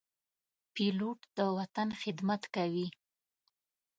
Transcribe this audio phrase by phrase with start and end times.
[0.73, 2.87] پیلوټ د وطن خدمت کوي.